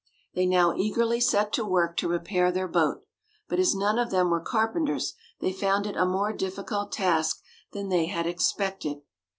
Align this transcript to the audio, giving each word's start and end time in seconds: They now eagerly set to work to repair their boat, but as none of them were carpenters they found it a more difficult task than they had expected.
They 0.33 0.47
now 0.47 0.73
eagerly 0.73 1.21
set 1.21 1.53
to 1.53 1.63
work 1.63 1.95
to 1.97 2.07
repair 2.07 2.51
their 2.51 2.67
boat, 2.67 3.05
but 3.47 3.59
as 3.59 3.75
none 3.75 3.99
of 3.99 4.09
them 4.09 4.31
were 4.31 4.41
carpenters 4.41 5.13
they 5.41 5.53
found 5.53 5.85
it 5.85 5.95
a 5.95 6.07
more 6.07 6.33
difficult 6.33 6.91
task 6.91 7.39
than 7.73 7.89
they 7.89 8.07
had 8.07 8.25
expected. 8.25 9.03